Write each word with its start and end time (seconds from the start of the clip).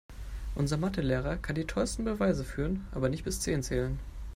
Unser 0.55 0.77
Mathe-Lehrer 0.77 1.37
kann 1.37 1.53
die 1.53 1.67
tollsten 1.67 2.05
Beweise 2.05 2.43
führen, 2.43 2.87
aber 2.91 3.07
nicht 3.07 3.23
bis 3.23 3.39
zehn 3.41 3.61
zählen. 3.61 3.99